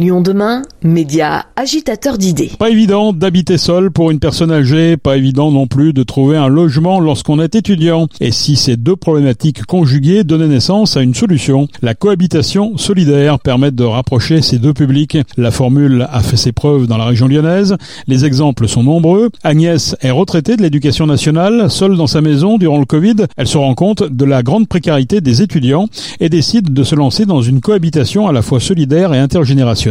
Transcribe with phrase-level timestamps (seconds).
[0.00, 2.50] Lyon demain, média agitateur d'idées.
[2.58, 6.48] Pas évident d'habiter seul pour une personne âgée, pas évident non plus de trouver un
[6.48, 8.06] logement lorsqu'on est étudiant.
[8.18, 13.72] Et si ces deux problématiques conjuguées donnaient naissance à une solution, la cohabitation solidaire permet
[13.72, 15.18] de rapprocher ces deux publics.
[15.36, 17.76] La formule a fait ses preuves dans la région lyonnaise.
[18.06, 19.28] Les exemples sont nombreux.
[19.44, 23.16] Agnès est retraitée de l'éducation nationale, seule dans sa maison durant le Covid.
[23.36, 25.88] Elle se rend compte de la grande précarité des étudiants
[26.20, 29.89] et décide de se lancer dans une cohabitation à la fois solidaire et intergénérationnelle.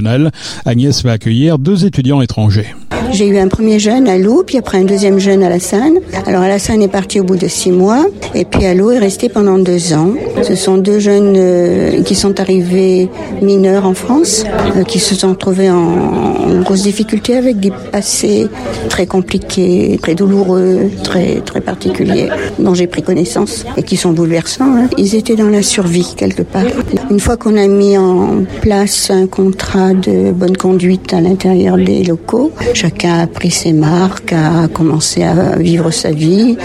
[0.66, 2.76] Agnès va accueillir deux étudiants étrangers.
[3.12, 6.00] J'ai eu un premier jeune à Lou, puis après un deuxième jeune à La Seine.
[6.28, 9.00] Alors La Seine est parti au bout de six mois, et puis à Lou est
[9.00, 10.14] resté pendant deux ans.
[10.44, 13.10] Ce sont deux jeunes euh, qui sont arrivés
[13.42, 14.44] mineurs en France,
[14.76, 18.48] euh, qui se sont trouvés en, grosse difficulté avec des passés
[18.90, 24.76] très compliqués, très douloureux, très très particuliers, dont j'ai pris connaissance et qui sont bouleversants.
[24.76, 24.90] Hein.
[24.98, 26.64] Ils étaient dans la survie quelque part.
[27.10, 32.04] Une fois qu'on a mis en place un contrat de bonne conduite à l'intérieur des
[32.04, 36.56] locaux, Chacun a pris ses marques, a commencé à vivre sa vie.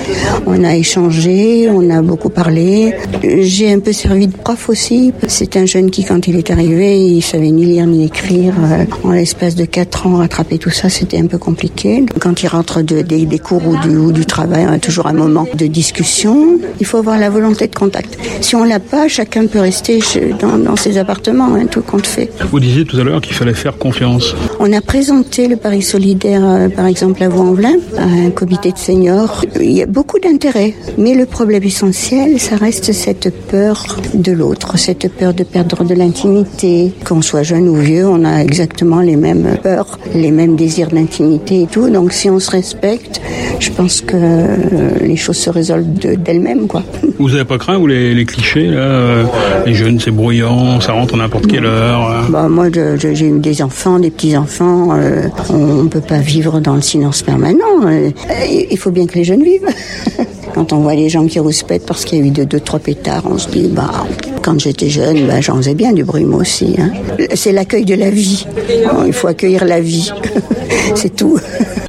[0.47, 2.95] On a échangé, on a beaucoup parlé.
[3.23, 5.13] J'ai un peu servi de prof aussi.
[5.29, 8.55] C'est un jeune qui, quand il est arrivé, il savait ni lire ni écrire.
[9.03, 12.05] En l'espace de quatre ans, rattraper tout ça, c'était un peu compliqué.
[12.21, 15.15] Quand il rentre de, des, cours ou du, ou du travail, on a toujours un
[15.15, 16.59] moment de discussion.
[16.81, 18.19] Il faut avoir la volonté de contact.
[18.41, 20.01] Si on l'a pas, chacun peut rester
[20.41, 22.31] dans, dans ses appartements, hein, tout compte fait.
[22.51, 24.35] Vous disiez tout à l'heure qu'il fallait faire confiance.
[24.59, 29.45] On a présenté le Paris Solidaire euh, par exemple à Vaux-en-Velin, un comité de seniors.
[29.61, 34.79] Il y a beaucoup d'intérêt, mais le problème essentiel, ça reste cette peur de l'autre,
[34.79, 36.93] cette peur de perdre de l'intimité.
[37.05, 41.63] Qu'on soit jeune ou vieux, on a exactement les mêmes peurs, les mêmes désirs d'intimité
[41.63, 41.89] et tout.
[41.91, 43.21] Donc si on se respecte,
[43.61, 46.67] je pense que euh, les choses se résolvent d'elles-mêmes.
[46.67, 46.83] quoi.
[47.19, 49.25] Vous n'avez pas craint, ou les, clichés, là, euh,
[49.67, 53.63] les jeunes, c'est bruyant, ça rentre à n'importe quelle heure bah, Moi, j'ai eu des
[53.63, 54.97] enfants, des petits-enfants.
[55.51, 57.83] on peut pas vivre dans le silence permanent.
[57.85, 58.11] Euh,
[58.71, 59.69] il faut bien que les jeunes vivent.
[60.55, 62.79] Quand on voit les gens qui rouspètent parce qu'il y a eu deux, deux, trois
[62.79, 63.91] pétards, on se dit, bah,
[64.41, 66.77] quand j'étais jeune, bah, j'en faisais bien du bruit moi aussi.
[66.79, 66.93] Hein.
[67.35, 68.47] C'est l'accueil de la vie.
[69.05, 70.13] il faut accueillir la vie.
[70.95, 71.41] C'est tout.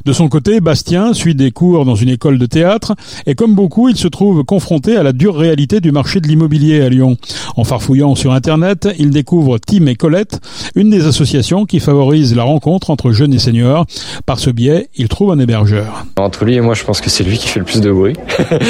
[0.06, 2.94] De son côté, Bastien suit des cours dans une école de théâtre
[3.26, 6.80] et comme beaucoup, il se trouve confronté à la dure réalité du marché de l'immobilier
[6.80, 7.16] à Lyon.
[7.56, 10.38] En farfouillant sur Internet, il découvre Tim et Colette,
[10.76, 13.84] une des associations qui favorise la rencontre entre jeunes et seniors.
[14.26, 16.06] Par ce biais, il trouve un hébergeur.
[16.18, 18.14] Entre lui et moi, je pense que c'est lui qui fait le plus de bruit.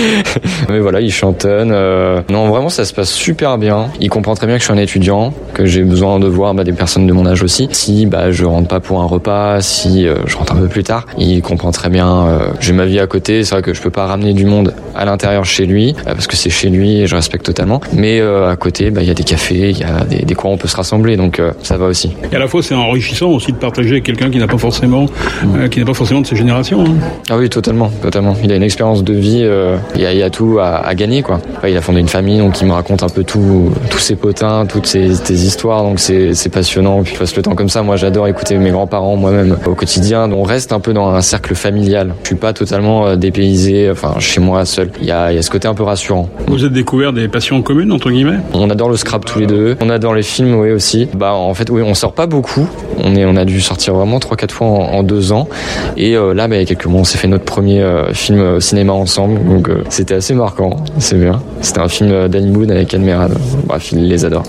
[0.70, 1.70] Mais voilà, il chantonne.
[1.70, 3.88] Euh, non, vraiment, ça se passe super bien.
[4.00, 6.64] Il comprend très bien que je suis un étudiant, que j'ai besoin de voir bah,
[6.64, 7.68] des personnes de mon âge aussi.
[7.72, 10.82] Si bah, je rentre pas pour un repas, si euh, je rentre un peu plus
[10.82, 11.04] tard,
[11.42, 12.26] comprend très bien.
[12.26, 14.74] Euh, j'ai ma vie à côté, c'est vrai que je peux pas ramener du monde
[14.94, 17.80] à l'intérieur chez lui euh, parce que c'est chez lui et je respecte totalement.
[17.92, 20.34] Mais euh, à côté, bah, il y a des cafés, il y a des, des
[20.34, 22.12] coins où on peut se rassembler, donc ça va aussi.
[22.30, 25.06] Et à la fois, c'est enrichissant aussi de partager avec quelqu'un qui n'a pas forcément,
[25.70, 26.84] qui n'a pas forcément de ses générations.
[26.84, 26.94] Hein.
[27.30, 28.34] Ah oui, totalement, totalement.
[28.42, 29.46] Il a une expérience de vie,
[29.94, 31.40] il, y a, il, y a, tout à, à gagner quoi.
[31.66, 34.66] il a fondé une famille, donc il me raconte un peu tout, tous ses potins,
[34.66, 37.02] toutes ses, ses histoires, donc c'est passionnant.
[37.02, 37.82] Puis je passe le temps comme ça.
[37.82, 40.30] Moi, j'adore écouter mes grands-parents moi-même au quotidien.
[40.32, 42.14] On reste un peu dans un cercle familial.
[42.22, 44.90] Je suis pas totalement euh, dépaysé, enfin chez moi seul.
[45.00, 46.28] Il y a, y a ce côté un peu rassurant.
[46.48, 48.38] Vous avez découvert des passions communes entre guillemets?
[48.52, 49.76] On adore le scrap tous les deux.
[49.80, 51.08] On adore les films, oui aussi.
[51.14, 52.68] Bah en fait oui, on sort pas beaucoup.
[53.02, 55.48] On est, on a dû sortir vraiment trois quatre fois en, deux ans.
[55.96, 58.12] Et euh, là, bah, il y a quelques mois, on s'est fait notre premier euh,
[58.12, 59.42] film au cinéma ensemble.
[59.44, 60.76] Donc c'était assez marquant.
[60.98, 61.40] C'est bien.
[61.60, 63.32] C'était un film d'Annie Moon avec Anne Merad.
[63.66, 64.44] Bref, il les adore.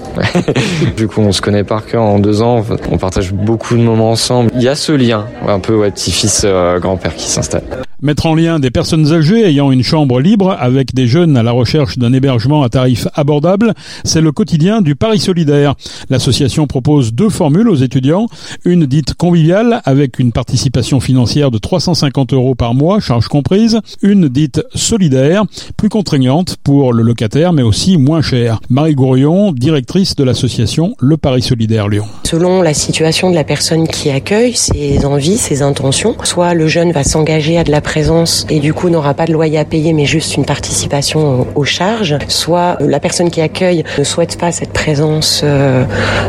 [0.97, 2.63] du coup, on se connaît par cœur en deux ans.
[2.91, 4.51] On partage beaucoup de moments ensemble.
[4.55, 6.45] Il y a ce lien, un peu ouais, petit-fils,
[6.79, 7.63] grand-père qui s'installe.
[7.99, 11.49] Mettre en lien des personnes âgées ayant une chambre libre avec des jeunes à la
[11.49, 15.73] recherche d'un hébergement à tarif abordable, c'est le quotidien du Paris solidaire.
[16.11, 18.27] L'association propose deux formules aux étudiants,
[18.65, 24.29] une dite conviviale avec une participation financière de 350 euros par mois, charges comprises, une
[24.29, 28.59] dite solidaire, plus contraignante pour le locataire mais aussi moins chère.
[28.69, 32.05] Marie Gourion, directrice de l'association Le Paris solidaire Lyon.
[32.25, 36.91] Selon la situation de la personne qui accueille, ses envies, ses intentions, soit le jeune
[36.91, 39.93] va s'engager à de la présence et du coup n'aura pas de loyer à payer
[39.93, 44.73] mais juste une participation aux charges, soit la personne qui accueille ne souhaite pas cette
[44.73, 45.85] présence euh,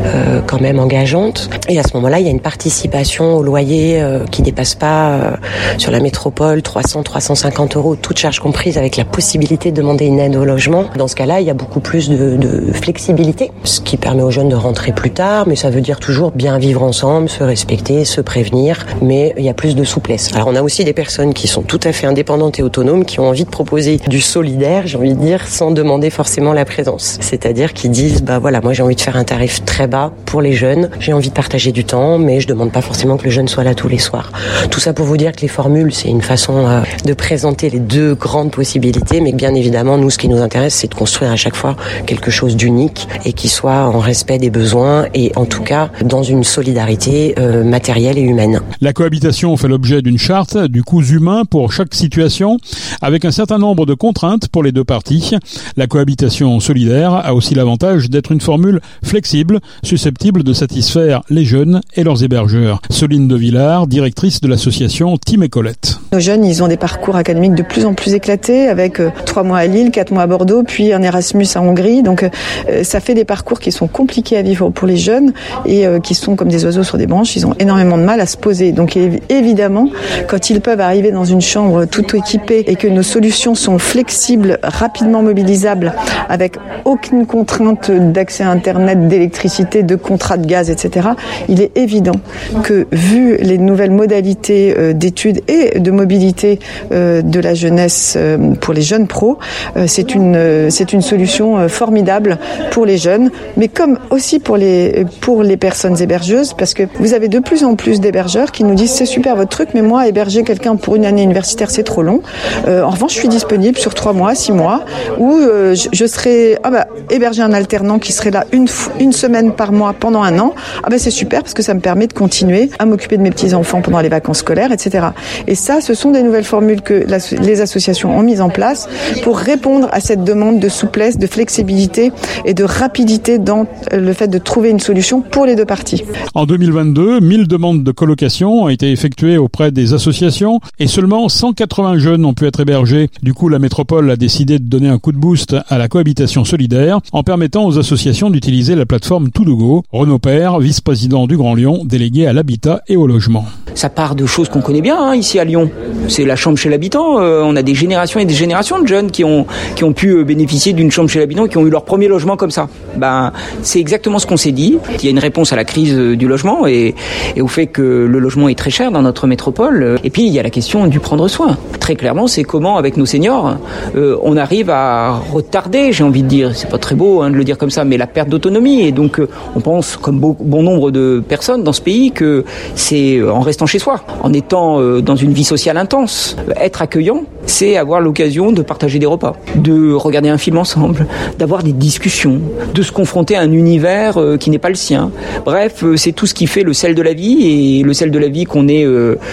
[0.06, 4.00] euh, quand même engageante et à ce moment-là il y a une participation au loyer
[4.00, 5.36] euh, qui dépasse pas
[5.78, 10.20] sur la métropole 300 350 euros toutes charges comprises avec la possibilité de demander une
[10.20, 10.84] aide au logement.
[10.96, 14.30] Dans ce cas-là il y a beaucoup plus de, de flexibilité, ce qui permet aux
[14.30, 18.04] jeunes de rentrer plus tard, mais ça veut dire toujours bien vivre ensemble, se respecter,
[18.04, 20.30] se prévenir, mais il y a plus de souplesse.
[20.34, 23.20] Alors on a aussi des personnes qui sont tout à fait indépendantes et autonomes, qui
[23.20, 27.18] ont envie de proposer du solidaire, j'ai envie de dire, sans demander forcément la présence.
[27.20, 30.40] C'est-à-dire qui disent, bah voilà, moi j'ai envie de faire un tarif très bas pour
[30.42, 33.30] les jeunes, j'ai envie de partager du temps, mais je demande pas forcément que le
[33.30, 34.32] jeune soit là tous les soirs.
[34.70, 37.80] Tout ça pour vous dire que les formules, c'est une façon euh, de présenter les
[37.80, 41.36] deux grandes possibilités, mais bien évidemment, nous, ce qui nous intéresse, c'est de construire à
[41.36, 45.62] chaque fois quelque chose d'unique et qui soit en respect des besoins et en tout
[45.62, 48.60] cas dans une solidarité euh, matérielle et humaine.
[48.80, 52.58] La cohabitation fait l'objet d'une charte du coût humain pour chaque situation,
[53.02, 55.32] avec un certain nombre de contraintes pour les deux parties.
[55.76, 61.80] La cohabitation solidaire a aussi l'avantage d'être une formule flexible, susceptible de satisfaire les jeunes
[61.94, 62.80] et leurs hébergeurs.
[62.90, 65.98] Soline de Villard, directrice de l'association Tim et Colette.
[66.12, 69.42] Nos jeunes, ils ont des parcours académiques de plus en plus éclatés, avec euh, trois
[69.42, 72.02] mois à Lille, quatre mois à Bordeaux, puis un Erasmus à Hongrie.
[72.02, 75.32] Donc, euh, ça fait des parcours qui sont compliqués à vivre pour les jeunes
[75.66, 77.36] et euh, qui sont comme des oiseaux sur des branches.
[77.36, 78.72] Ils ont énormément de mal à se poser.
[78.72, 78.98] Donc,
[79.28, 79.88] évidemment,
[80.28, 84.58] quand ils peuvent arriver dans une chambre tout équipée et que nos solutions sont flexibles,
[84.62, 85.94] rapidement mobilisables,
[86.28, 91.08] avec aucune contrainte d'accès à Internet, d'électricité, de contrat de gaz, etc.,
[91.48, 92.16] il est évident
[92.62, 96.58] que, vu les nouvelles modalités d'études et de mobilité
[96.92, 99.38] euh, de la jeunesse euh, pour les jeunes pros.
[99.76, 102.38] Euh, c'est une c'est une solution formidable
[102.70, 107.14] pour les jeunes, mais comme aussi pour les pour les personnes hébergeuses, parce que vous
[107.14, 110.06] avez de plus en plus d'hébergeurs qui nous disent c'est super votre truc, mais moi
[110.06, 112.22] héberger quelqu'un pour une année universitaire c'est trop long.
[112.66, 114.84] en revanche, je suis disponible sur trois mois, six mois,
[115.18, 119.92] où je, serai ah bah, héberger un alternant qui serait là une semaine par mois
[119.92, 120.54] pendant un an.
[120.82, 123.30] Ah bah c'est super parce que ça me permet de continuer à m'occuper de mes
[123.30, 125.08] petits enfants pendant les vacances scolaires, etc.
[125.46, 127.06] Et ça, ce sont des nouvelles formules que
[127.40, 128.88] les associations ont mises en place
[129.22, 132.12] pour répondre à cette demande de souplesse, de flexibilité
[132.44, 136.04] et de rapidité dans le fait de trouver une solution pour les deux parties.
[136.34, 141.98] En 2022, 1000 demandes de colocation ont été effectuées auprès des associations et seulement 180
[141.98, 143.08] jeunes ont pu être hébergés.
[143.22, 146.44] Du coup, la métropole a décidé de donner un coup de boost à la cohabitation
[146.44, 149.82] solidaire en permettant aux associations d'utiliser la plateforme Go.
[149.92, 153.44] Renaud Père, vice-président du Grand Lyon, délégué à l'habitat et au logement.
[153.74, 155.70] Ça part de choses qu'on connaît bien hein, ici à Lyon.
[156.08, 157.20] C'est la chambre chez l'habitant.
[157.20, 159.46] Euh, on a des générations et des générations de jeunes qui ont,
[159.76, 162.36] qui ont pu euh, bénéficier d'une chambre chez l'habitant, qui ont eu leur premier logement
[162.36, 162.68] comme ça.
[162.96, 163.32] Ben,
[163.62, 164.78] c'est exactement ce qu'on s'est dit.
[164.98, 166.94] Il y a une réponse à la crise euh, du logement et,
[167.36, 169.98] et, au fait que le logement est très cher dans notre métropole.
[170.02, 171.56] Et puis, il y a la question du prendre soin.
[171.80, 173.56] Très clairement, c'est comment, avec nos seniors,
[173.94, 177.44] on arrive à retarder, j'ai envie de dire, c'est pas très beau hein, de le
[177.44, 178.82] dire comme ça, mais la perte d'autonomie.
[178.82, 179.20] Et donc,
[179.54, 183.66] on pense, comme bon, bon nombre de personnes dans ce pays, que c'est en restant
[183.66, 186.36] chez soi, en étant dans une vie sociale intense.
[186.60, 191.06] Être accueillant, c'est avoir l'occasion de partager des repas, de regarder un film ensemble,
[191.38, 192.40] d'avoir des discussions,
[192.74, 195.10] de se confronter à un univers euh, qui n'est pas le sien.
[195.44, 198.10] Bref, euh, c'est tout ce qui fait le sel de la vie et le sel
[198.10, 198.86] de la vie qu'on ait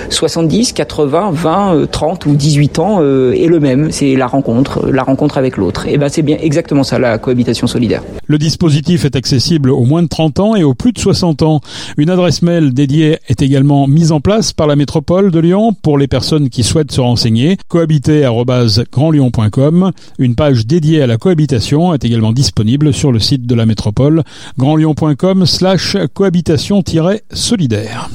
[0.09, 3.91] 70, 80, 20, 30 ou 18 ans euh, est le même.
[3.91, 5.88] C'est la rencontre, la rencontre avec l'autre.
[5.88, 8.01] Et ben c'est bien exactement ça la cohabitation solidaire.
[8.27, 11.62] Le dispositif est accessible aux moins de 30 ans et aux plus de 60 ans.
[11.97, 15.97] Une adresse mail dédiée est également mise en place par la métropole de Lyon pour
[15.97, 17.57] les personnes qui souhaitent se renseigner.
[20.19, 24.23] Une page dédiée à la cohabitation est également disponible sur le site de la métropole
[24.57, 28.09] grandlyon.com slash cohabitation-solidaire.